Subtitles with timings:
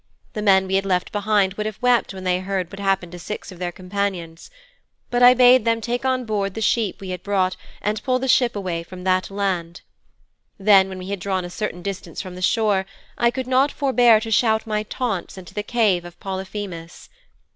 [0.33, 3.11] The men we had left behind would have wept when they heard what had happened
[3.11, 4.49] to six of their companions.
[5.11, 8.27] But I bade them take on board the sheep we had brought and pull the
[8.27, 9.81] ship away from that land.
[10.57, 14.19] Then when we had drawn a certain distance from the shore I could not forbear
[14.21, 17.07] to shout my taunts into the cave of Polyphemus.